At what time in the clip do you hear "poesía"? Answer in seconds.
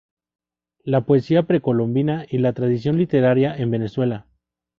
1.01-1.43